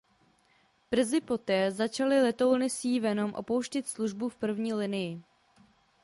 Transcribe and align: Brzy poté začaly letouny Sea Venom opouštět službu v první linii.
Brzy 0.91 1.21
poté 1.21 1.71
začaly 1.71 2.21
letouny 2.23 2.69
Sea 2.69 2.99
Venom 3.01 3.33
opouštět 3.33 3.87
službu 3.87 4.29
v 4.29 4.35
první 4.35 4.73
linii. 4.73 5.21